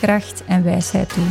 [0.00, 1.26] kracht en wijsheid toe.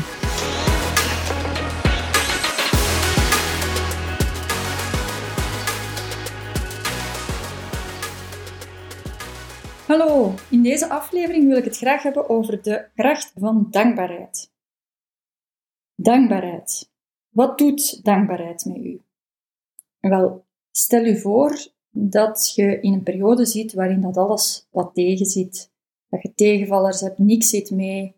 [9.88, 14.52] Hallo, in deze aflevering wil ik het graag hebben over de kracht van dankbaarheid.
[15.96, 16.92] Dankbaarheid.
[17.30, 19.02] Wat doet dankbaarheid met u?
[20.00, 25.26] Wel, stel u voor dat je in een periode zit waarin dat alles wat tegen
[25.26, 25.72] zit,
[26.10, 28.17] dat je tegenvallers hebt, niks zit mee,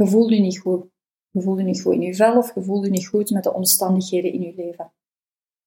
[0.00, 0.84] je voelt je niet goed.
[1.30, 3.52] Je voelt niet goed in je vel of je voelt je niet goed met de
[3.52, 4.92] omstandigheden in je leven.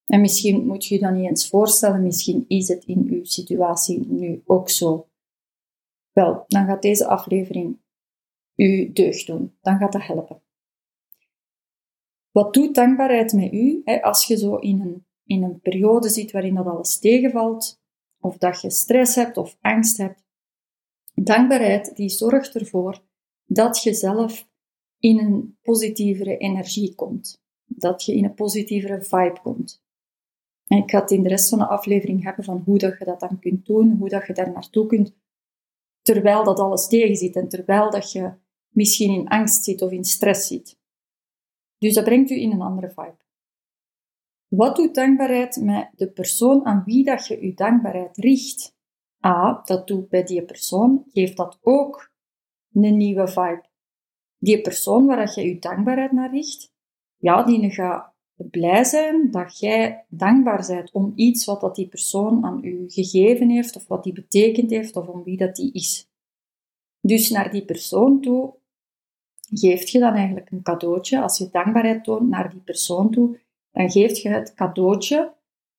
[0.06, 4.06] En misschien moet je je dat niet eens voorstellen, misschien is het in uw situatie
[4.08, 5.08] nu ook zo.
[6.12, 7.80] Wel, dan gaat deze aflevering
[8.56, 9.58] u deugd doen.
[9.62, 10.42] Dan gaat dat helpen.
[12.32, 16.56] Wat doet dankbaarheid met u als je zo in een, in een periode zit waarin
[16.56, 17.82] dat alles tegenvalt,
[18.20, 20.24] of dat je stress hebt of angst hebt?
[21.14, 23.02] Dankbaarheid die zorgt ervoor
[23.46, 24.48] dat je zelf
[24.98, 27.42] in een positievere energie komt.
[27.66, 29.82] Dat je in een positievere vibe komt.
[30.68, 33.06] En ik ga het in de rest van de aflevering hebben van hoe dat je
[33.06, 35.14] dat dan kunt doen, hoe dat je daar naartoe kunt
[36.04, 38.34] terwijl dat alles tegenzit en terwijl dat je
[38.70, 40.78] misschien in angst zit of in stress zit.
[41.78, 43.22] Dus dat brengt u in een andere vibe.
[44.48, 48.76] Wat doet dankbaarheid met de persoon aan wie dat je je dankbaarheid richt?
[49.26, 52.12] A, dat doet bij die persoon, geeft dat ook
[52.74, 53.64] een nieuwe vibe.
[54.38, 56.74] Die persoon waar je je dankbaarheid naar richt,
[57.18, 62.46] ja, die gaat blij zijn dat jij dankbaar bent om iets wat dat die persoon
[62.46, 66.10] aan u gegeven heeft, of wat die betekend heeft, of om wie dat die is.
[67.02, 68.54] Dus naar die persoon toe
[69.50, 71.22] geeft je dan eigenlijk een cadeautje.
[71.22, 73.40] Als je dankbaarheid toont naar die persoon toe,
[73.72, 75.34] dan geeft je het cadeautje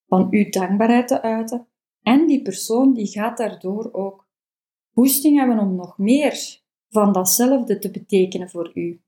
[0.06, 1.66] van uw dankbaarheid te uiten.
[2.03, 4.26] En die persoon die gaat daardoor ook
[4.93, 6.62] boosting hebben om nog meer
[6.94, 9.03] van datzelfde te betekenen voor u.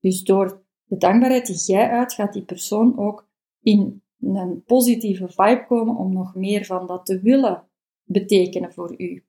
[0.00, 3.28] Dus door de dankbaarheid die jij uit, gaat die persoon ook
[3.60, 7.68] in een positieve vibe komen om nog meer van dat te willen
[8.04, 9.24] betekenen voor u.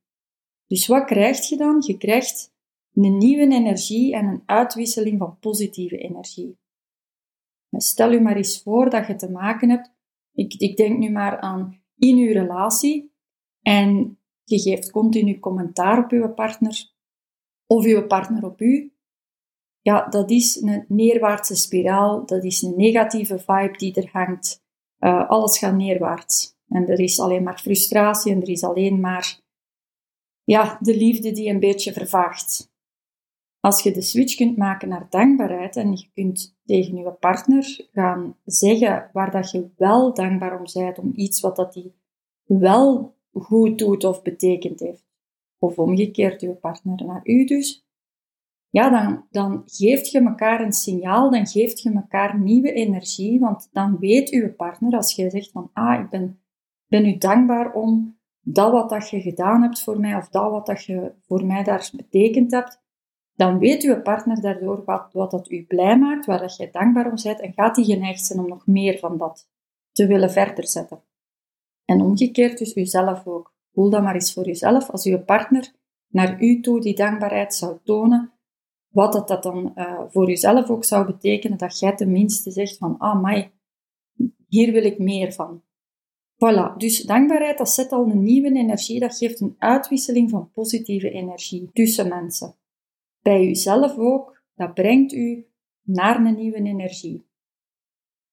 [0.67, 1.83] Dus wat krijg je dan?
[1.85, 2.55] Je krijgt
[2.93, 6.57] een nieuwe energie en een uitwisseling van positieve energie.
[7.71, 9.91] Stel je maar eens voor dat je te maken hebt,
[10.33, 13.11] ik, ik denk nu maar aan in uw relatie,
[13.61, 16.91] en je geeft continu commentaar op uw partner,
[17.67, 18.91] of uw partner op u,
[19.81, 24.63] ja, dat is een neerwaartse spiraal, dat is een negatieve vibe die er hangt.
[24.99, 26.55] Uh, alles gaat neerwaarts.
[26.67, 29.39] En er is alleen maar frustratie en er is alleen maar
[30.43, 32.71] ja, de liefde die een beetje vervaagt.
[33.59, 38.37] Als je de switch kunt maken naar dankbaarheid en je kunt tegen je partner gaan
[38.45, 41.93] zeggen waar dat je wel dankbaar om bent, om iets wat dat die
[42.43, 45.06] wel goed doet of betekend heeft.
[45.59, 47.87] Of omgekeerd, je partner naar u dus
[48.69, 53.69] ja, dan, dan geeft je elkaar een signaal, dan geeft je elkaar nieuwe energie, want
[53.71, 56.39] dan weet uw partner, als je zegt van, ah, ik ben,
[56.87, 60.65] ben u dankbaar om dat wat dat je gedaan hebt voor mij, of dat wat
[60.65, 62.81] dat je voor mij daar betekend hebt,
[63.33, 67.05] dan weet uw partner daardoor wat, wat dat u blij maakt, waar dat je dankbaar
[67.05, 69.49] om bent, en gaat hij geneigd zijn om nog meer van dat
[69.91, 71.01] te willen verder zetten.
[71.85, 73.55] En omgekeerd dus uzelf ook.
[73.77, 74.89] Voel dat maar eens voor uzelf.
[74.89, 75.73] Als uw partner
[76.07, 78.31] naar u toe die dankbaarheid zou tonen,
[78.87, 82.97] wat dat, dat dan uh, voor jezelf ook zou betekenen, dat jij tenminste zegt van,
[82.97, 83.51] ah, mai,
[84.47, 85.61] hier wil ik meer van.
[86.33, 91.09] Voilà, dus dankbaarheid, dat zet al een nieuwe energie, dat geeft een uitwisseling van positieve
[91.09, 92.55] energie tussen mensen.
[93.21, 95.47] Bij jezelf ook, dat brengt u
[95.81, 97.25] naar een nieuwe energie.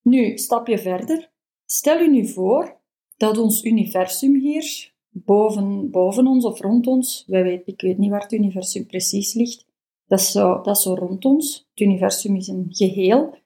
[0.02, 1.32] Nu, stapje verder.
[1.64, 2.80] Stel u nu voor
[3.16, 8.10] dat ons universum hier, boven, boven ons of rond ons, wij weten, ik weet niet
[8.10, 9.66] waar het universum precies ligt,
[10.06, 11.68] dat is, zo, dat is zo rond ons.
[11.70, 13.38] Het universum is een geheel.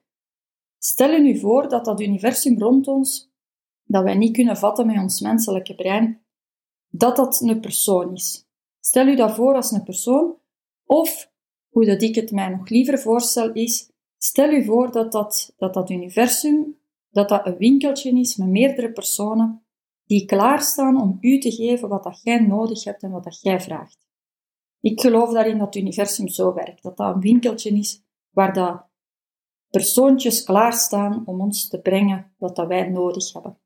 [0.77, 3.31] Stel je nu voor dat dat universum rond ons
[3.83, 6.21] dat wij niet kunnen vatten met ons menselijke brein,
[6.89, 8.47] dat dat een persoon is.
[8.79, 10.35] Stel u dat voor als een persoon,
[10.85, 11.31] of
[11.69, 15.73] hoe dat ik het mij nog liever voorstel is, stel u voor dat dat, dat,
[15.73, 16.77] dat universum,
[17.09, 19.63] dat dat een winkeltje is met meerdere personen
[20.09, 23.61] die klaarstaan om u te geven wat dat jij nodig hebt en wat dat jij
[23.61, 24.07] vraagt.
[24.79, 28.85] Ik geloof daarin dat het universum zo werkt, dat dat een winkeltje is waar dat
[29.69, 33.57] persoontjes klaarstaan om ons te brengen wat dat wij nodig hebben.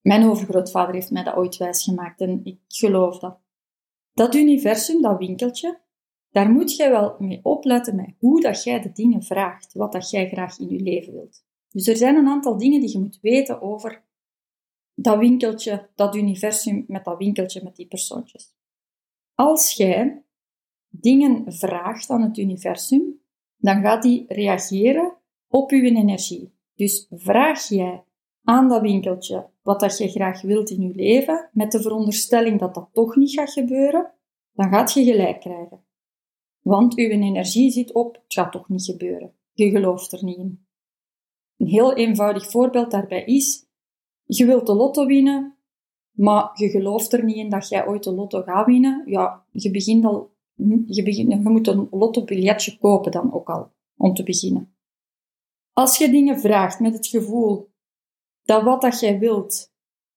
[0.00, 3.38] Mijn overgrootvader heeft mij dat ooit wijsgemaakt en ik geloof dat.
[4.12, 5.80] Dat universum, dat winkeltje,
[6.30, 10.10] daar moet jij wel mee opletten met hoe dat jij de dingen vraagt, wat dat
[10.10, 11.44] jij graag in je leven wilt.
[11.68, 14.03] Dus er zijn een aantal dingen die je moet weten over
[14.94, 18.54] dat winkeltje, dat universum met dat winkeltje met die persoontjes.
[19.34, 20.22] Als jij
[20.88, 23.20] dingen vraagt aan het universum,
[23.56, 25.16] dan gaat die reageren
[25.48, 26.52] op uw energie.
[26.74, 28.04] Dus vraag jij
[28.42, 32.74] aan dat winkeltje wat dat je graag wilt in je leven, met de veronderstelling dat
[32.74, 34.12] dat toch niet gaat gebeuren,
[34.52, 35.84] dan gaat je gelijk krijgen.
[36.60, 39.34] Want uw energie zit op, het gaat toch niet gebeuren.
[39.52, 40.66] Je gelooft er niet in.
[41.56, 43.63] Een heel eenvoudig voorbeeld daarbij is,
[44.24, 45.58] je wilt de lotto winnen,
[46.10, 49.02] maar je gelooft er niet in dat jij ooit de lotto gaat winnen.
[49.06, 50.34] Ja, je begint al,
[50.86, 54.76] je, begint, je moet een lottobiljetje kopen dan ook al, om te beginnen.
[55.72, 57.72] Als je dingen vraagt met het gevoel
[58.42, 59.72] dat wat dat jij wilt,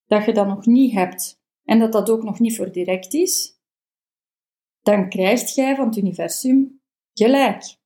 [0.05, 3.61] dat je dat nog niet hebt en dat dat ook nog niet voor direct is,
[4.81, 6.81] dan krijgt jij van het universum
[7.13, 7.77] gelijk.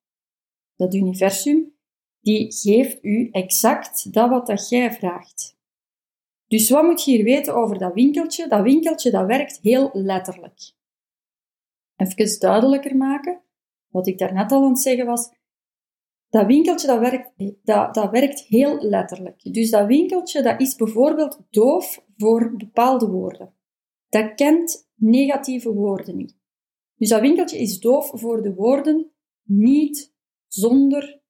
[0.76, 1.76] Dat universum
[2.20, 5.60] die geeft u exact dat wat dat jij vraagt.
[6.52, 8.48] Dus wat moet je hier weten over dat winkeltje?
[8.48, 10.74] Dat winkeltje dat werkt heel letterlijk.
[11.96, 13.42] Even duidelijker maken.
[13.88, 15.30] Wat ik daarnet al aan het zeggen was,
[16.30, 17.32] dat winkeltje dat werkt,
[17.64, 19.54] dat, dat werkt heel letterlijk.
[19.54, 23.54] Dus dat winkeltje dat is bijvoorbeeld doof voor bepaalde woorden.
[24.10, 26.38] Dat kent negatieve woorden niet.
[26.96, 29.12] Dus dat winkeltje is doof voor de woorden
[29.44, 30.14] niet,
[30.48, 31.22] zonder,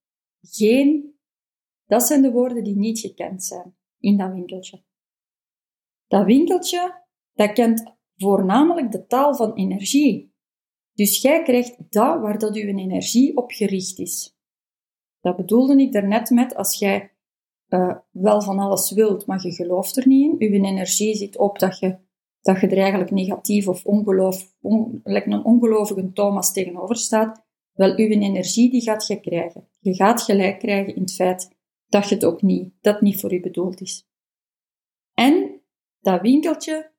[0.41, 1.15] geen.
[1.85, 4.83] Dat zijn de woorden die niet gekend zijn in dat winkeltje.
[6.11, 7.03] Dat winkeltje,
[7.33, 10.33] dat kent voornamelijk de taal van energie.
[10.93, 14.37] Dus jij krijgt dat waar dat uw energie op gericht is.
[15.19, 17.11] Dat bedoelde ik daarnet met, als jij
[17.67, 21.59] uh, wel van alles wilt, maar je gelooft er niet in, uw energie zit op
[21.59, 21.97] dat je,
[22.41, 28.09] dat je er eigenlijk negatief of ongeloof, on, een ongelovige Thomas tegenover staat, wel, uw
[28.09, 29.67] energie die gaat je krijgen.
[29.79, 31.57] Je gaat gelijk krijgen in het feit
[31.87, 34.09] dat je het ook niet, dat niet voor u bedoeld is.
[35.13, 35.50] En
[36.01, 36.91] dat winkeltje,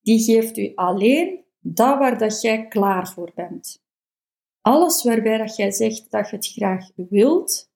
[0.00, 3.84] die geeft u alleen dat waar dat jij klaar voor bent.
[4.60, 7.70] Alles waarbij dat jij zegt dat je het graag wilt,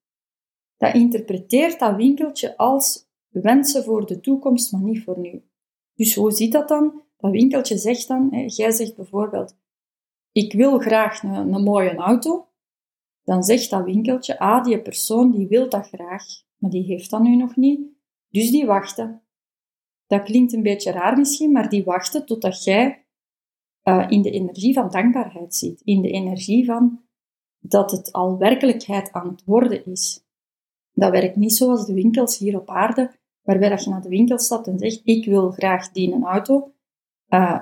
[0.76, 5.44] dat interpreteert dat winkeltje als wensen voor de toekomst, maar niet voor nu.
[5.94, 7.02] Dus hoe ziet dat dan?
[7.16, 9.56] Dat winkeltje zegt dan, hè, jij zegt bijvoorbeeld,
[10.32, 12.48] ik wil graag een, een mooie auto.
[13.22, 16.24] Dan zegt dat winkeltje, ah, die persoon die wil dat graag,
[16.56, 17.80] maar die heeft dat nu nog niet.
[18.28, 19.22] Dus die wachten.
[20.10, 23.06] Dat klinkt een beetje raar misschien, maar die wachten totdat jij
[23.84, 25.80] uh, in de energie van dankbaarheid zit.
[25.84, 27.00] In de energie van
[27.58, 30.24] dat het al werkelijkheid aan het worden is.
[30.92, 33.10] Dat werkt niet zoals de winkels hier op aarde,
[33.42, 36.72] waarbij dat je naar de winkel stapt en zegt, ik wil graag die een auto.
[37.28, 37.60] Uh,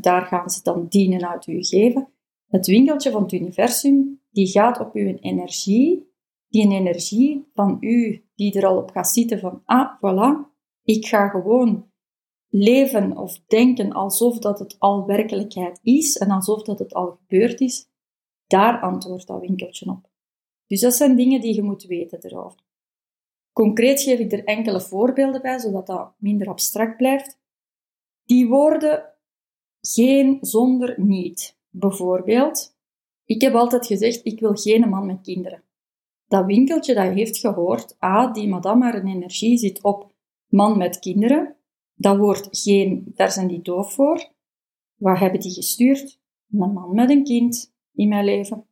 [0.00, 2.08] daar gaan ze dan die een auto je geven.
[2.46, 6.12] Het winkeltje van het universum, die gaat op uw energie,
[6.48, 10.48] die energie van u, die er al op gaat zitten van, ah, voilà,
[10.82, 11.89] ik ga gewoon
[12.50, 17.60] leven of denken alsof dat het al werkelijkheid is en alsof dat het al gebeurd
[17.60, 17.88] is,
[18.46, 20.08] daar antwoordt dat winkeltje op.
[20.66, 22.60] Dus dat zijn dingen die je moet weten erover.
[23.52, 27.38] Concreet geef ik er enkele voorbeelden bij, zodat dat minder abstract blijft.
[28.24, 29.04] Die woorden
[29.80, 31.58] geen, zonder, niet.
[31.70, 32.76] Bijvoorbeeld,
[33.24, 35.62] ik heb altijd gezegd, ik wil geen man met kinderen.
[36.26, 40.12] Dat winkeltje dat heeft gehoord, ah, die madame een energie zit op
[40.46, 41.56] man met kinderen,
[42.00, 44.32] dat woord geen, daar zijn die doof voor.
[44.94, 46.20] Wat hebben die gestuurd?
[46.50, 48.66] Een man met een kind in mijn leven.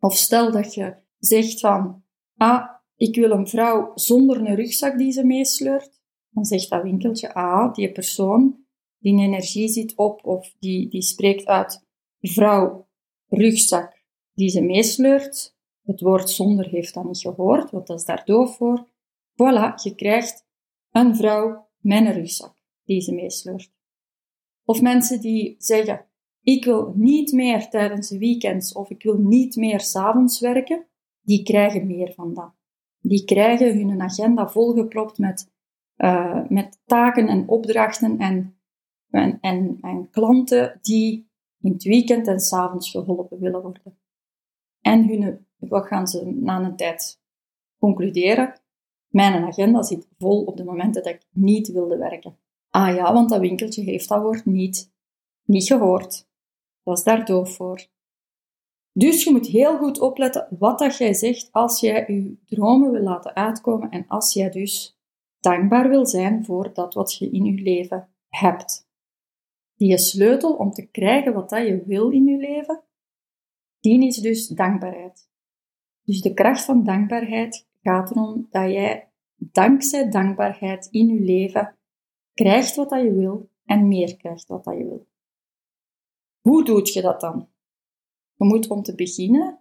[0.00, 2.02] Of stel dat je zegt van,
[2.36, 6.00] ah, ik wil een vrouw zonder een rugzak die ze meesleurt.
[6.30, 8.64] Dan zegt dat winkeltje, ah, die persoon
[8.98, 11.86] die in energie zit op, of die, die spreekt uit
[12.20, 12.88] vrouw,
[13.28, 14.04] rugzak
[14.34, 15.56] die ze meesleurt.
[15.82, 18.88] Het woord zonder heeft dat niet gehoord, want dat is daar doof voor.
[19.32, 20.46] Voilà, je krijgt
[20.90, 22.55] een vrouw met een rugzak
[22.86, 23.72] die ze meesleurt.
[24.64, 26.06] Of mensen die zeggen,
[26.42, 30.86] ik wil niet meer tijdens de weekends of ik wil niet meer s'avonds werken,
[31.20, 32.54] die krijgen meer van dat.
[33.00, 35.54] Die krijgen hun agenda volgepropt met
[35.96, 38.58] uh, met taken en opdrachten en,
[39.10, 43.98] en, en, en klanten die in het weekend en s'avonds geholpen willen worden.
[44.80, 47.20] En hun, wat gaan ze na een tijd
[47.78, 48.60] concluderen?
[49.08, 52.38] Mijn agenda zit vol op de momenten dat ik niet wilde werken.
[52.76, 54.92] Ah ja, want dat winkeltje heeft dat woord niet,
[55.44, 56.28] niet gehoord.
[56.82, 57.86] Was daar doof voor.
[58.92, 63.02] Dus je moet heel goed opletten wat dat jij zegt als jij je dromen wil
[63.02, 64.98] laten uitkomen en als jij dus
[65.40, 68.88] dankbaar wil zijn voor dat wat je in je leven hebt.
[69.76, 72.82] Die sleutel om te krijgen wat dat je wil in je leven,
[73.80, 75.28] die is dus dankbaarheid.
[76.02, 81.75] Dus de kracht van dankbaarheid gaat erom dat jij dankzij dankbaarheid in je leven
[82.36, 85.06] krijgt wat dat je wil en meer krijgt wat dat je wil.
[86.40, 87.48] Hoe doe je dat dan?
[88.34, 89.60] Je moet om te beginnen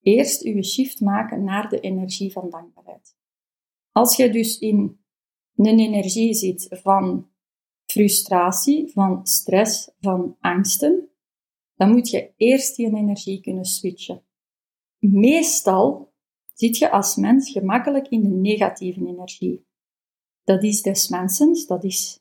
[0.00, 3.16] eerst je shift maken naar de energie van dankbaarheid.
[3.92, 4.98] Als je dus in
[5.54, 7.30] een energie zit van
[7.86, 11.08] frustratie, van stress, van angsten,
[11.74, 14.22] dan moet je eerst die energie kunnen switchen.
[14.98, 16.12] Meestal
[16.54, 19.66] zit je als mens gemakkelijk in de negatieve energie.
[20.44, 22.20] Dat is des mensens, dat is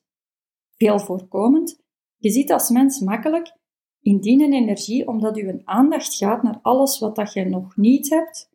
[0.77, 1.81] veel voorkomend.
[2.17, 3.55] Je zit als mens makkelijk
[4.01, 8.49] in die energie omdat je aandacht gaat naar alles wat dat je nog niet hebt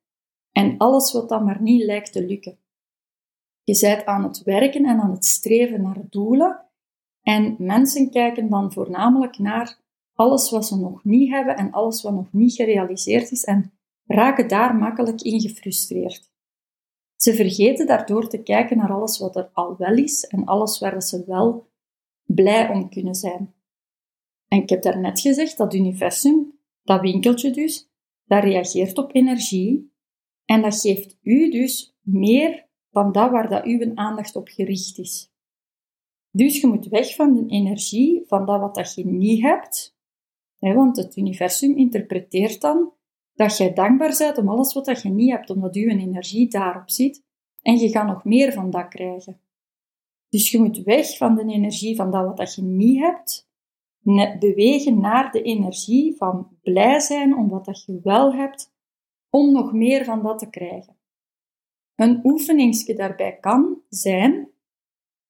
[0.52, 2.58] en alles wat dat maar niet lijkt te lukken.
[3.62, 6.66] Je bent aan het werken en aan het streven naar doelen
[7.22, 9.80] en mensen kijken dan voornamelijk naar
[10.14, 13.72] alles wat ze nog niet hebben en alles wat nog niet gerealiseerd is en
[14.06, 16.30] raken daar makkelijk in gefrustreerd.
[17.18, 21.02] Ze vergeten daardoor te kijken naar alles wat er al wel is en alles waar
[21.02, 21.68] ze wel
[22.24, 23.54] blij om kunnen zijn.
[24.48, 27.90] En ik heb daarnet gezegd, dat universum, dat winkeltje dus,
[28.24, 29.92] dat reageert op energie
[30.44, 35.32] en dat geeft u dus meer van dat waar dat uw aandacht op gericht is.
[36.30, 39.96] Dus je moet weg van de energie van dat wat dat je niet hebt,
[40.58, 42.92] want het universum interpreteert dan
[43.38, 47.24] dat jij dankbaar bent om alles wat je niet hebt, omdat uw energie daarop zit,
[47.62, 49.40] en je gaat nog meer van dat krijgen.
[50.28, 53.48] Dus je moet weg van de energie van dat wat je niet hebt,
[54.38, 58.72] bewegen naar de energie van blij zijn om wat dat je wel hebt,
[59.30, 60.96] om nog meer van dat te krijgen.
[61.94, 64.50] Een oefeningsje daarbij kan zijn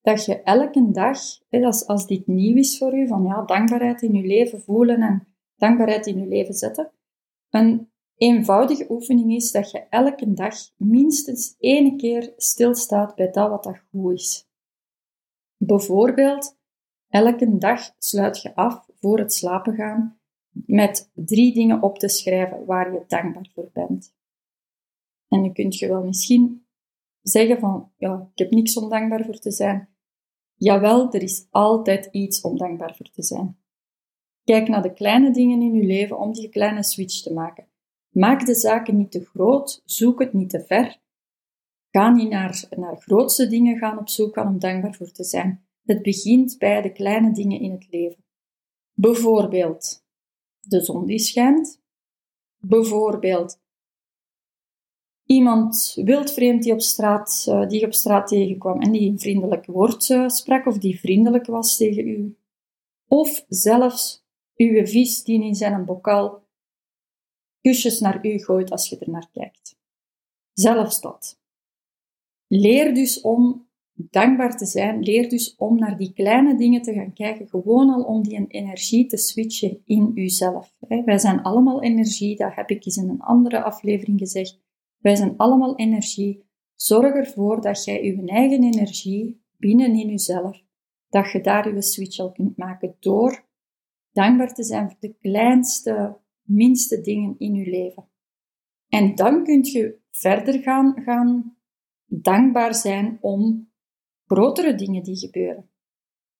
[0.00, 1.18] dat je elke dag,
[1.50, 5.26] als, als dit nieuw is voor u, van ja, dankbaarheid in je leven voelen en
[5.56, 6.90] dankbaarheid in je leven zetten,
[7.50, 7.87] een
[8.18, 13.82] eenvoudige oefening is dat je elke dag minstens één keer stilstaat bij dat wat dat
[13.90, 14.48] goed is.
[15.56, 16.56] Bijvoorbeeld,
[17.08, 20.20] elke dag sluit je af voor het slapen gaan
[20.66, 24.14] met drie dingen op te schrijven waar je dankbaar voor bent.
[25.28, 26.66] En dan kun je wel misschien
[27.22, 29.88] zeggen van, ja, ik heb niks om dankbaar voor te zijn.
[30.54, 33.58] Jawel, er is altijd iets om dankbaar voor te zijn.
[34.44, 37.67] Kijk naar de kleine dingen in je leven om die kleine switch te maken.
[38.18, 41.00] Maak de zaken niet te groot, zoek het niet te ver.
[41.90, 45.66] Ga niet naar, naar grootste dingen gaan op zoek gaan om dankbaar voor te zijn.
[45.84, 48.24] Het begint bij de kleine dingen in het leven.
[48.92, 50.04] Bijvoorbeeld
[50.60, 51.82] de zon die schijnt.
[52.56, 53.60] Bijvoorbeeld
[55.24, 60.08] iemand wildvreemd die, op straat, uh, die op straat tegenkwam en die een vriendelijk woord
[60.08, 62.36] uh, sprak of die vriendelijk was tegen u.
[63.06, 66.46] Of zelfs uw vis die in zijn bokaal
[67.68, 69.76] kusjes naar u gooit als je er naar kijkt.
[70.52, 71.40] Zelfs dat.
[72.46, 75.02] Leer dus om dankbaar te zijn.
[75.02, 79.06] Leer dus om naar die kleine dingen te gaan kijken, gewoon al om die energie
[79.06, 80.74] te switchen in uzelf.
[81.04, 84.60] Wij zijn allemaal energie, dat heb ik eens in een andere aflevering gezegd.
[84.98, 86.46] Wij zijn allemaal energie.
[86.74, 90.62] Zorg ervoor dat jij je eigen energie binnen in jezelf,
[91.08, 93.46] dat je daar je switch al kunt maken door
[94.12, 96.16] dankbaar te zijn voor de kleinste,
[96.48, 98.08] minste dingen in je leven.
[98.88, 101.56] En dan kun je verder gaan, gaan
[102.06, 103.70] dankbaar zijn om
[104.26, 105.70] grotere dingen die gebeuren.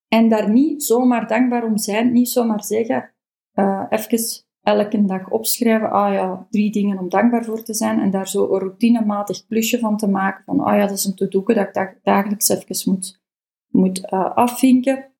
[0.08, 3.14] En daar niet zomaar dankbaar om zijn, niet zomaar zeggen,
[3.54, 8.10] uh, even elke dag opschrijven, ah ja, drie dingen om dankbaar voor te zijn, en
[8.10, 11.54] daar zo een routinematig plusje van te maken, van ah ja, dat is een to-doeke
[11.54, 13.20] dat ik dagelijks even moet,
[13.68, 15.12] moet uh, afvinken.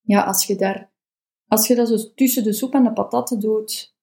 [0.00, 0.92] Ja, als je, daar,
[1.46, 3.95] als je dat zo tussen de soep en de patatten doet,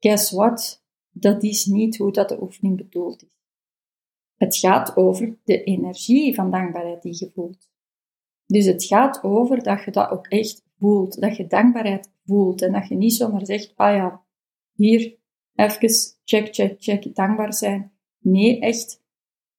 [0.00, 0.84] guess what?
[1.10, 3.38] Dat is niet hoe dat de oefening bedoeld is.
[4.36, 7.68] Het gaat over de energie van dankbaarheid die je voelt.
[8.46, 12.72] Dus het gaat over dat je dat ook echt voelt, dat je dankbaarheid voelt en
[12.72, 14.24] dat je niet zomaar zegt, ah ja,
[14.72, 15.18] hier
[15.54, 15.90] even
[16.24, 17.92] check, check, check, dankbaar zijn.
[18.18, 19.02] Nee, echt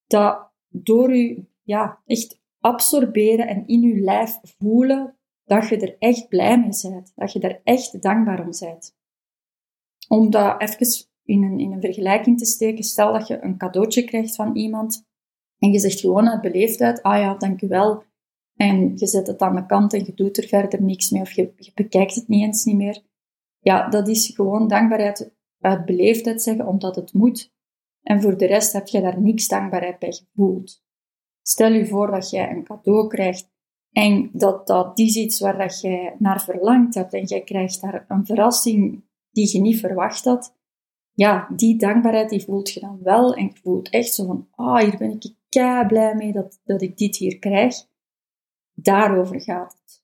[0.08, 6.28] dat door u, ja, echt absorberen en in je lijf voelen dat je er echt
[6.28, 7.12] blij mee bent.
[7.16, 8.96] Dat je er echt dankbaar om bent.
[10.12, 14.04] Om dat even in een, in een vergelijking te steken, stel dat je een cadeautje
[14.04, 15.06] krijgt van iemand
[15.58, 18.04] en je zegt gewoon uit beleefdheid, ah ja, dankjewel.
[18.56, 21.32] En je zet het aan de kant en je doet er verder niks mee of
[21.32, 23.02] je, je bekijkt het niet eens niet meer.
[23.60, 27.54] Ja, dat is gewoon dankbaarheid uit beleefdheid zeggen, omdat het moet.
[28.02, 30.84] En voor de rest heb je daar niks dankbaarheid bij gevoeld.
[31.42, 33.50] Stel je voor dat jij een cadeau krijgt
[33.92, 38.06] en dat dat is iets waar dat jij naar verlangd hebt en jij krijgt daar
[38.08, 40.56] een verrassing die je niet verwacht had.
[41.14, 44.66] Ja, die dankbaarheid die voelt je dan wel en je voelt echt zo van, ah,
[44.66, 47.76] oh, hier ben ik kei blij mee dat, dat ik dit hier krijg.
[48.74, 50.04] Daarover gaat het.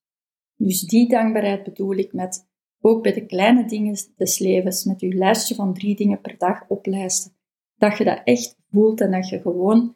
[0.55, 2.47] Dus die dankbaarheid bedoel ik met
[2.81, 6.67] ook bij de kleine dingen des levens, met je lijstje van drie dingen per dag
[6.67, 7.31] oplijsten.
[7.75, 9.95] Dat je dat echt voelt en dat je gewoon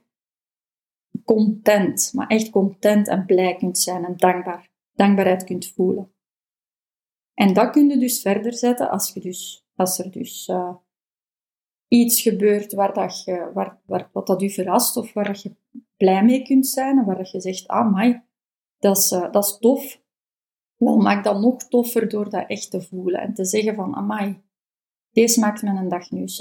[1.26, 6.12] content, maar echt content en blij kunt zijn en dankbaar, dankbaarheid kunt voelen.
[7.42, 10.76] En dat kun je dus verder zetten als, je dus, als er dus uh,
[11.88, 15.56] iets gebeurt waar dat je, waar, waar, wat dat u verrast of waar je
[15.98, 18.22] blij mee kunt zijn waar je zegt, ah, mai,
[18.78, 20.02] dat is, uh, dat is tof.
[20.76, 24.42] Wel, maak dat nog toffer door dat echt te voelen en te zeggen van, amai,
[25.12, 26.40] deze maakt me een dag nieuws.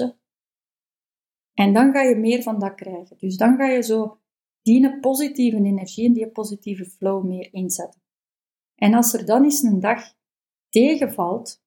[1.53, 3.17] En dan ga je meer van dat krijgen.
[3.17, 4.19] Dus dan ga je zo
[4.61, 8.01] die positieve energie en die positieve flow meer inzetten.
[8.75, 10.19] En als er dan eens een dag
[10.71, 11.63] tegenvalt,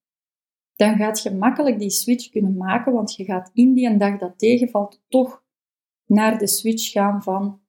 [0.75, 4.39] dan gaat je makkelijk die switch kunnen maken, want je gaat in die dag dat
[4.39, 5.43] tegenvalt toch
[6.05, 7.61] naar de switch gaan van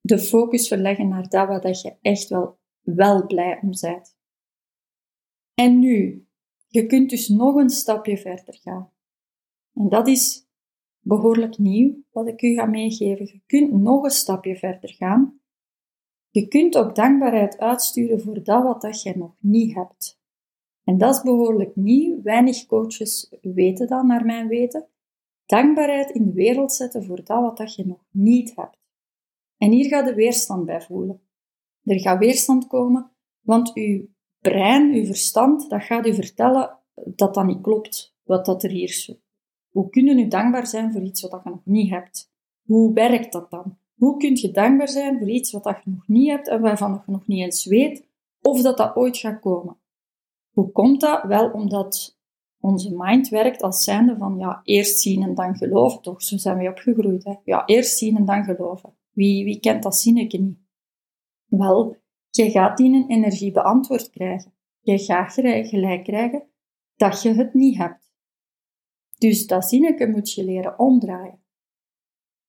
[0.00, 4.16] de focus verleggen naar dat wat dat je echt wel, wel blij om bent.
[5.54, 6.26] En nu,
[6.66, 8.92] je kunt dus nog een stapje verder gaan.
[9.74, 10.48] En dat is
[11.00, 13.26] behoorlijk nieuw wat ik u ga meegeven.
[13.26, 15.40] Je kunt nog een stapje verder gaan.
[16.30, 20.19] Je kunt ook dankbaarheid uitsturen voor dat wat dat je nog niet hebt.
[20.84, 22.22] En dat is behoorlijk nieuw.
[22.22, 24.86] Weinig coaches weten dat, naar mijn weten.
[25.46, 28.78] Dankbaarheid in de wereld zetten voor dat wat dat je nog niet hebt.
[29.56, 31.20] En hier gaat de weerstand bij voelen.
[31.84, 34.06] Er gaat weerstand komen, want uw
[34.40, 39.18] brein, uw verstand, dat gaat u vertellen dat dat niet klopt, wat dat er hier
[39.70, 42.32] hoe kunnen u dankbaar zijn voor iets wat je nog niet hebt?
[42.62, 43.78] Hoe werkt dat dan?
[43.94, 47.12] Hoe kun je dankbaar zijn voor iets wat je nog niet hebt en waarvan je
[47.12, 48.06] nog niet eens weet
[48.42, 49.79] of dat dat ooit gaat komen?
[50.50, 51.22] Hoe komt dat?
[51.22, 52.18] Wel omdat
[52.60, 56.22] onze mind werkt als zijnde van ja, eerst zien en dan geloven, toch?
[56.22, 57.24] Zo zijn we opgegroeid.
[57.24, 57.34] Hè?
[57.44, 58.94] Ja, eerst zien en dan geloven.
[59.10, 60.58] Wie, wie kent dat zinnetje niet?
[61.46, 61.96] Wel,
[62.30, 64.52] je gaat die een energie beantwoord krijgen.
[64.80, 66.42] Je gaat gelijk krijgen
[66.96, 68.10] dat je het niet hebt.
[69.18, 71.42] Dus dat zinnetje moet je leren omdraaien.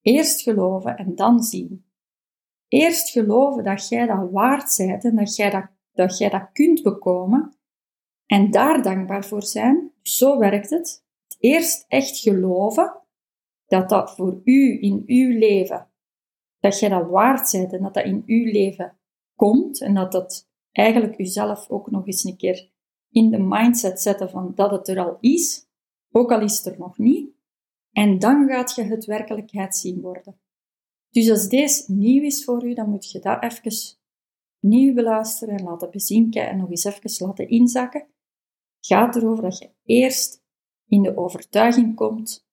[0.02, 1.86] Eerst geloven en dan zien.
[2.68, 6.82] Eerst geloven dat jij dat waard bent en dat jij dat, dat, jij dat kunt
[6.82, 7.56] bekomen.
[8.32, 9.91] En daar dankbaar voor zijn.
[10.02, 11.06] Dus zo werkt het.
[11.39, 13.02] Eerst echt geloven
[13.65, 15.88] dat dat voor u in uw leven,
[16.60, 18.98] dat jij dat waard bent en dat dat in uw leven
[19.36, 22.70] komt en dat dat eigenlijk uzelf ook nog eens een keer
[23.10, 25.67] in de mindset zetten van dat het er al is,
[26.12, 27.30] ook al is het er nog niet.
[27.91, 30.39] En dan gaat je het werkelijkheid zien worden.
[31.10, 33.98] Dus als deze nieuw is voor u, dan moet je dat even
[34.60, 38.11] nieuw beluisteren en laten bezinken en nog eens even laten inzakken.
[38.82, 40.44] Gaat erover dat je eerst
[40.88, 42.48] in de overtuiging komt.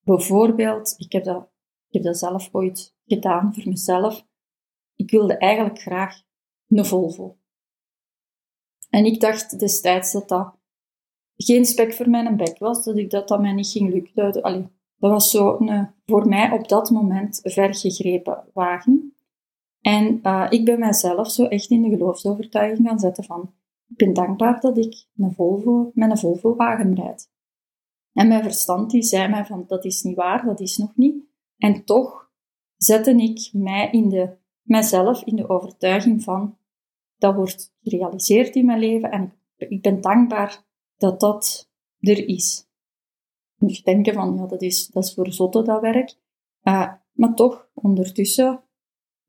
[0.00, 1.48] Bijvoorbeeld, ik heb dat,
[1.88, 4.26] ik heb dat zelf ooit gedaan voor mezelf.
[4.94, 6.22] Ik wilde eigenlijk graag
[6.68, 7.36] een Volvo.
[8.90, 10.56] En ik dacht destijds dat dat
[11.36, 14.42] geen spek voor mijn bek was, dat ik dat, dat mij niet ging lukken.
[14.42, 19.14] Allee, dat was zo een, voor mij op dat moment vergegrepen wagen.
[19.80, 23.54] En uh, ik ben mijzelf zo echt in de geloofsovertuiging gaan zetten van,
[23.88, 27.32] ik ben dankbaar dat ik een Volvo, met een Volvo-wagen rijd.
[28.12, 31.24] En mijn verstand die zei mij van, dat is niet waar, dat is nog niet.
[31.56, 32.30] En toch
[32.76, 36.58] zette ik mij in de, mijzelf in de overtuiging van,
[37.16, 40.64] dat wordt gerealiseerd in mijn leven en ik ben dankbaar
[40.96, 42.68] dat dat er is.
[43.56, 46.16] Je denken van, ja, dat is, dat is voor zotten dat werk.
[46.62, 48.63] Uh, maar toch, ondertussen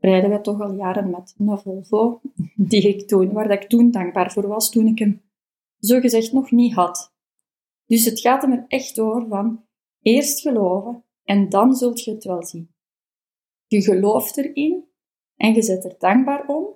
[0.06, 2.22] rijden wij toch al jaren met een Volvo,
[2.56, 5.22] die ik toen, waar ik toen dankbaar voor was, toen ik hem
[5.78, 7.14] zogezegd nog niet had.
[7.86, 9.66] Dus het gaat er echt over van
[10.02, 12.74] eerst geloven en dan zult je het wel zien.
[13.68, 14.86] Je gelooft erin
[15.36, 16.68] en je zet er dankbaar om.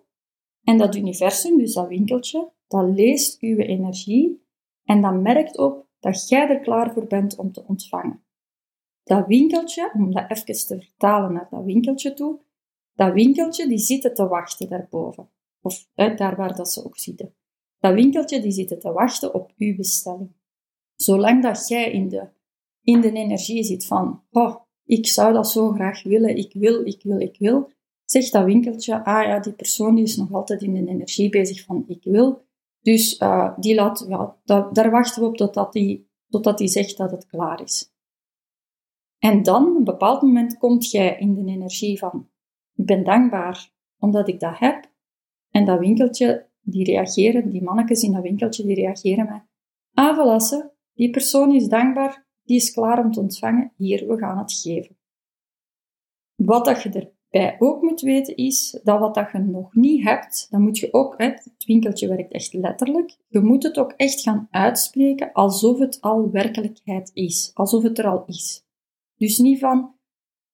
[0.63, 4.43] En dat universum, dus dat winkeltje, dat leest uw energie
[4.83, 8.23] en dat merkt op dat jij er klaar voor bent om te ontvangen.
[9.03, 12.39] Dat winkeltje, om dat even te vertalen naar dat winkeltje toe,
[12.99, 15.29] Dat winkeltje, die zitten te wachten daarboven.
[15.61, 17.33] Of daar waar dat ze ook zitten.
[17.79, 20.31] Dat winkeltje, die zitten te wachten op uw bestelling.
[20.95, 22.27] Zolang dat jij in de,
[22.81, 27.03] in de energie zit van, oh, ik zou dat zo graag willen, ik wil, ik
[27.03, 27.71] wil, ik wil,
[28.05, 31.63] zegt dat winkeltje, ah ja, die persoon die is nog altijd in de energie bezig
[31.63, 32.41] van, ik wil.
[32.81, 34.07] Dus uh, die laat,
[34.73, 37.93] daar wachten we op totdat die, totdat die zegt dat het klaar is.
[39.17, 42.29] En dan, op een bepaald moment, komt jij in de energie van,
[42.79, 44.91] ik ben dankbaar omdat ik dat heb.
[45.49, 49.41] En dat winkeltje, die reageren, die mannetjes in dat winkeltje, die reageren met,
[49.93, 54.37] ah, voilà, die persoon is dankbaar, die is klaar om te ontvangen, hier, we gaan
[54.37, 54.97] het geven.
[56.35, 60.47] Wat dat je erbij ook moet weten is, dat wat dat je nog niet hebt,
[60.49, 64.47] dan moet je ook, het winkeltje werkt echt letterlijk, je moet het ook echt gaan
[64.51, 68.65] uitspreken alsof het al werkelijkheid is, alsof het er al is.
[69.15, 69.95] Dus niet van,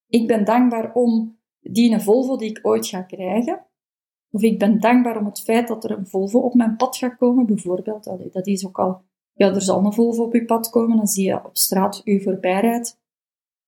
[0.07, 1.37] ik ben dankbaar om
[1.71, 3.65] die Volvo die ik ooit ga krijgen,
[4.31, 7.17] of ik ben dankbaar om het feit dat er een Volvo op mijn pad gaat
[7.17, 8.07] komen, bijvoorbeeld.
[8.07, 9.01] Allee, dat is ook al,
[9.33, 12.21] ja, er zal een Volvo op je pad komen, dan zie je op straat u
[12.21, 12.99] voorbij rijdt,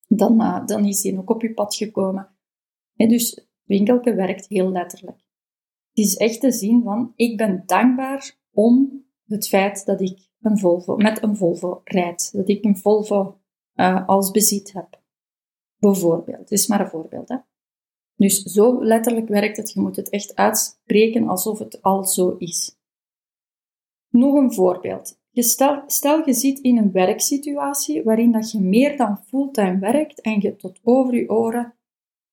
[0.07, 2.29] dan, uh, dan is die ook op je pad gekomen.
[2.95, 5.17] En dus winkelke werkt heel letterlijk.
[5.93, 10.57] Het is echt te zien van, ik ben dankbaar om het feit dat ik een
[10.57, 12.31] Volvo, met een Volvo rijd.
[12.33, 13.39] Dat ik een Volvo
[13.75, 15.01] uh, als bezit heb.
[15.79, 16.39] Bijvoorbeeld.
[16.39, 17.29] Het is maar een voorbeeld.
[17.29, 17.37] Hè?
[18.17, 19.71] Dus zo letterlijk werkt het.
[19.71, 22.77] Je moet het echt uitspreken alsof het al zo is.
[24.09, 25.19] Nog een voorbeeld.
[25.31, 30.41] Stel, stel je zit in een werksituatie waarin dat je meer dan fulltime werkt en
[30.41, 31.75] je tot over je oren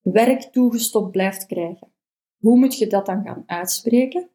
[0.01, 1.93] werk toegestopt blijft krijgen.
[2.37, 4.29] Hoe moet je dat dan gaan uitspreken?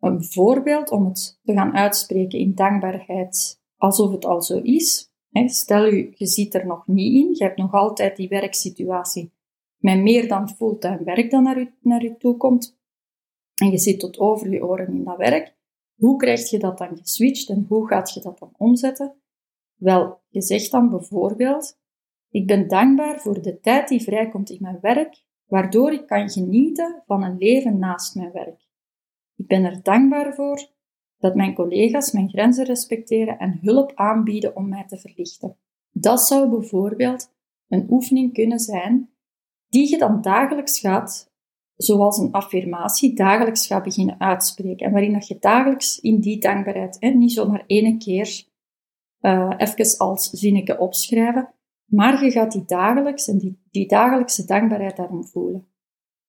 [0.00, 5.12] Een voorbeeld om het te gaan uitspreken in dankbaarheid alsof het al zo is.
[5.46, 9.32] Stel je, je zit er nog niet in, je hebt nog altijd die werksituatie
[9.84, 12.78] met meer dan fulltime werk dat naar je, naar u toe komt,
[13.54, 15.56] en je zit tot over je oren in dat werk,
[15.94, 19.14] hoe krijg je dat dan geswitcht en hoe gaat je dat dan omzetten?
[19.74, 21.78] Wel, je zegt dan bijvoorbeeld,
[22.30, 27.02] ik ben dankbaar voor de tijd die vrijkomt in mijn werk, waardoor ik kan genieten
[27.06, 28.68] van een leven naast mijn werk.
[29.36, 30.68] Ik ben er dankbaar voor
[31.18, 35.56] dat mijn collega's mijn grenzen respecteren en hulp aanbieden om mij te verlichten.
[35.90, 37.32] Dat zou bijvoorbeeld
[37.68, 39.13] een oefening kunnen zijn
[39.74, 41.32] die je dan dagelijks gaat,
[41.76, 44.86] zoals een affirmatie, dagelijks gaat beginnen uitspreken.
[44.86, 48.44] En waarin dat je dagelijks in die dankbaarheid, hè, niet zomaar ene keer
[49.20, 54.96] uh, even als zinnetje opschrijven, maar je gaat die dagelijks en die, die dagelijkse dankbaarheid
[54.96, 55.66] daarom voelen.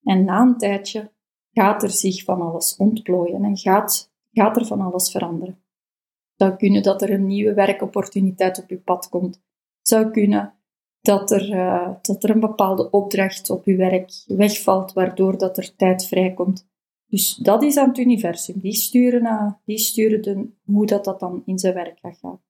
[0.03, 1.12] En na een tijdje
[1.51, 5.63] gaat er zich van alles ontplooien en gaat, gaat er van alles veranderen.
[6.36, 9.36] Het zou kunnen dat er een nieuwe werkopportuniteit op je pad komt.
[9.36, 10.55] Het zou kunnen
[11.06, 15.76] dat er, uh, dat er een bepaalde opdracht op je werk wegvalt, waardoor dat er
[15.76, 16.68] tijd vrijkomt.
[17.08, 18.60] Dus dat is aan het universum.
[18.60, 22.41] Die sturen, die sturen de, hoe dat, dat dan in zijn werk gaat gaan.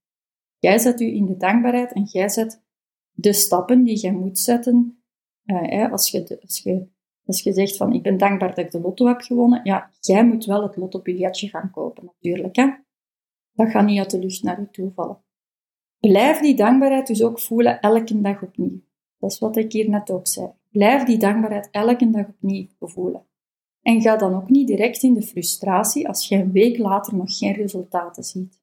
[0.59, 2.63] Jij zet u in de dankbaarheid en jij zet
[3.11, 5.03] de stappen die jij moet zetten.
[5.45, 6.87] Uh, als, je, als, je,
[7.25, 10.25] als je zegt van ik ben dankbaar dat ik de lotto heb gewonnen, ja, jij
[10.25, 12.55] moet wel het lottobiljetje gaan kopen natuurlijk.
[12.55, 12.67] Hè?
[13.53, 15.24] Dat gaat niet uit de lucht naar je toe vallen.
[16.07, 18.81] Blijf die dankbaarheid dus ook voelen elke dag opnieuw.
[19.19, 20.49] Dat is wat ik hier net ook zei.
[20.71, 23.25] Blijf die dankbaarheid elke dag opnieuw voelen.
[23.81, 27.37] En ga dan ook niet direct in de frustratie als je een week later nog
[27.37, 28.59] geen resultaten ziet.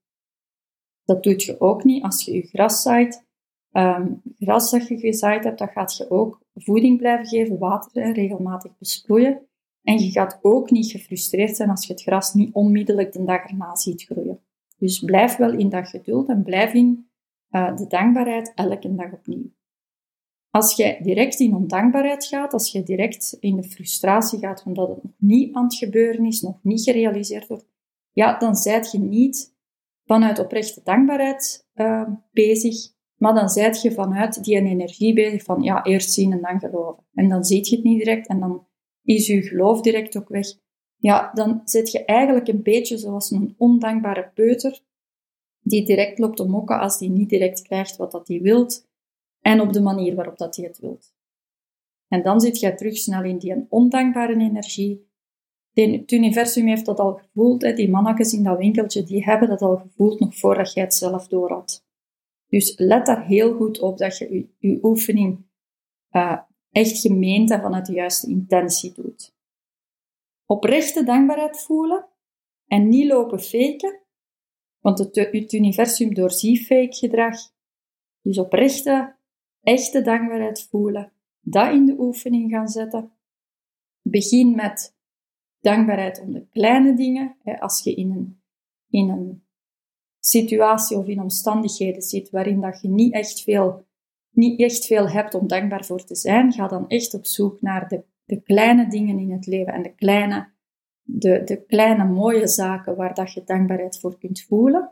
[1.05, 3.25] Dat doet je ook niet als je je gras zaait.
[3.73, 8.79] Um, gras dat je gezaaid hebt, dat gaat je ook voeding blijven geven, water regelmatig
[8.79, 9.41] besproeien.
[9.83, 13.45] En je gaat ook niet gefrustreerd zijn als je het gras niet onmiddellijk de dag
[13.45, 14.41] erna ziet groeien.
[14.79, 17.11] Dus blijf wel in dat geduld en blijf in
[17.53, 19.51] uh, de dankbaarheid elke dag opnieuw.
[20.51, 25.03] Als je direct in ondankbaarheid gaat, als je direct in de frustratie gaat omdat het
[25.03, 27.67] nog niet aan het gebeuren is, nog niet gerealiseerd wordt,
[28.13, 29.55] ja, dan zijt je niet
[30.05, 32.75] vanuit oprechte dankbaarheid uh, bezig,
[33.17, 37.05] maar dan zijt je vanuit die energie bezig van ja, eerst zien en dan geloven.
[37.15, 38.67] En dan ziet je het niet direct en dan
[39.03, 40.47] is je geloof direct ook weg.
[40.97, 44.81] Ja, dan zit je eigenlijk een beetje zoals een ondankbare peuter
[45.63, 48.89] die direct loopt te mokken als die niet direct krijgt wat dat hij wilt
[49.41, 51.15] en op de manier waarop dat hij het wilt.
[52.09, 55.11] En dan zit je terug snel in die ondankbare energie.
[55.73, 57.77] Het universum heeft dat al gevoeld.
[57.77, 61.29] Die mannetjes in dat winkeltje, die hebben dat al gevoeld nog voordat jij het zelf
[61.29, 61.85] door had.
[62.49, 65.45] Dus let daar heel goed op dat je je, oefening
[66.11, 66.39] uh,
[66.71, 69.35] echt gemeend en vanuit de juiste intentie doet.
[70.47, 72.07] Oprechte dankbaarheid voelen
[72.67, 74.02] en niet lopen faken,
[74.83, 77.37] want het, universum doorziet fake gedrag.
[78.23, 79.17] Dus oprechte,
[79.63, 83.13] echte dankbaarheid voelen, dat in de oefening gaan zetten.
[84.03, 84.97] begin met
[85.61, 87.37] dankbaarheid om de kleine dingen.
[87.59, 88.41] Als je in een,
[88.89, 89.45] in een
[90.19, 93.87] situatie of in omstandigheden zit waarin dat je niet echt veel,
[94.31, 97.89] niet echt veel hebt om dankbaar voor te zijn, ga dan echt op zoek naar
[97.89, 100.52] de, de kleine dingen in het leven en de kleine,
[101.03, 104.91] de, de kleine mooie zaken waar dat je dankbaarheid voor kunt voelen.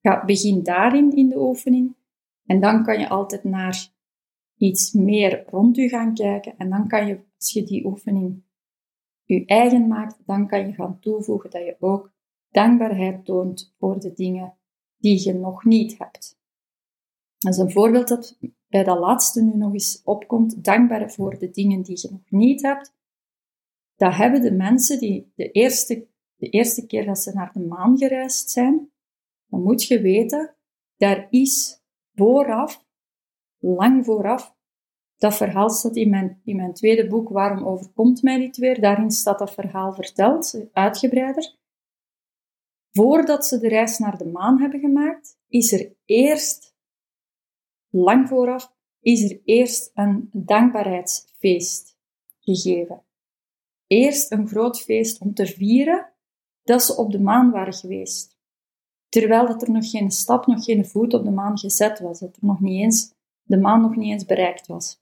[0.00, 1.96] Ga, begin daarin in de oefening.
[2.46, 3.88] En dan kan je altijd naar
[4.56, 6.54] iets meer rond u gaan kijken.
[6.56, 8.42] En dan kan je, als je die oefening
[9.24, 12.12] je eigen maakt, dan kan je gaan toevoegen dat je ook
[12.50, 14.54] dankbaarheid toont voor de dingen
[14.96, 16.38] die je nog niet hebt.
[17.38, 18.38] Dat is een voorbeeld dat
[18.68, 20.64] bij dat laatste nu nog eens opkomt.
[20.64, 22.95] Dankbaar voor de dingen die je nog niet hebt.
[23.96, 26.06] Dat hebben de mensen die de eerste,
[26.36, 28.90] de eerste keer dat ze naar de maan gereisd zijn,
[29.46, 30.56] dan moet je weten,
[30.96, 31.82] daar is
[32.14, 32.84] vooraf,
[33.58, 34.54] lang vooraf,
[35.16, 38.80] dat verhaal staat in mijn, in mijn tweede boek, Waarom overkomt mij dit weer?
[38.80, 41.56] Daarin staat dat verhaal verteld, uitgebreider.
[42.90, 46.74] Voordat ze de reis naar de maan hebben gemaakt, is er eerst,
[47.88, 51.98] lang vooraf, is er eerst een dankbaarheidsfeest
[52.40, 53.05] gegeven.
[53.86, 56.12] Eerst een groot feest om te vieren
[56.62, 58.38] dat ze op de maan waren geweest.
[59.08, 62.36] Terwijl dat er nog geen stap, nog geen voet op de maan gezet was, dat
[62.36, 65.00] er nog niet eens, de maan nog niet eens bereikt was.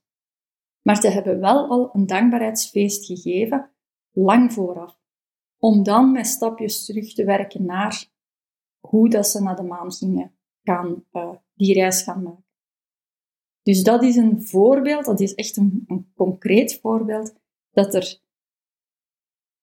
[0.81, 3.71] Maar ze hebben wel al een dankbaarheidsfeest gegeven,
[4.11, 4.99] lang vooraf.
[5.57, 8.05] Om dan met stapjes terug te werken naar
[8.79, 12.45] hoe dat ze naar de maan gingen gaan, uh, die reis gaan maken.
[13.61, 17.35] Dus dat is een voorbeeld, dat is echt een, een concreet voorbeeld,
[17.71, 18.23] dat er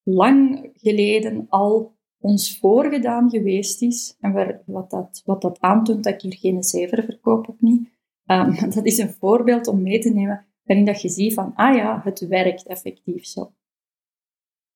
[0.03, 4.17] lang geleden al ons voorgedaan geweest is.
[4.19, 7.89] En wat, dat, wat dat aantoont dat ik hier geen zever verkoop, ook niet.
[8.25, 11.75] Um, dat is een voorbeeld om mee te nemen waarin dat je ziet van, ah
[11.75, 13.51] ja, het werkt effectief zo.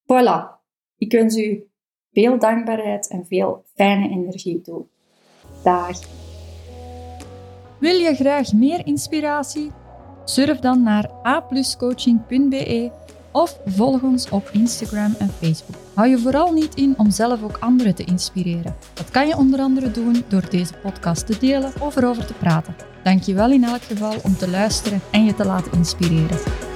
[0.03, 0.55] Voilà.
[0.97, 1.69] Ik wens u
[2.11, 4.85] veel dankbaarheid en veel fijne energie toe.
[5.63, 5.99] Dag.
[7.79, 9.71] Wil je graag meer inspiratie?
[10.23, 12.91] Surf dan naar apluscoaching.be
[13.31, 15.75] of volg ons op Instagram en Facebook.
[15.93, 18.75] Hou je vooral niet in om zelf ook anderen te inspireren.
[18.93, 22.75] Dat kan je onder andere doen door deze podcast te delen of erover te praten.
[23.03, 26.66] Dank je wel in elk geval om te luisteren en je te laten inspireren.